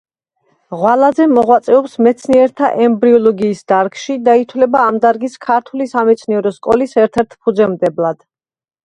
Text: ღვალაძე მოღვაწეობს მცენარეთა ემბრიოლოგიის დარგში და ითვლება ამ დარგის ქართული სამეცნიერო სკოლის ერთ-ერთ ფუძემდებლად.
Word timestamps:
ღვალაძე 0.75 1.25
მოღვაწეობს 1.33 1.91
მცენარეთა 2.07 2.69
ემბრიოლოგიის 2.85 3.61
დარგში 3.73 4.17
და 4.29 4.35
ითვლება 4.45 4.81
ამ 4.87 4.97
დარგის 5.05 5.37
ქართული 5.49 5.89
სამეცნიერო 5.93 6.53
სკოლის 6.57 6.97
ერთ-ერთ 7.05 7.39
ფუძემდებლად. 7.45 8.27